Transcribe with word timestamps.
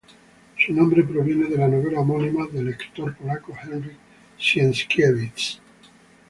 Su 0.57 0.73
nombre 0.73 1.03
proviene 1.03 1.47
de 1.47 1.57
la 1.57 1.67
novela 1.67 1.99
homónima 1.99 2.47
el 2.55 2.69
escritor 2.69 3.15
polaco 3.17 3.53
Henryk 3.55 3.93
Sienkiewicz. 4.35 5.59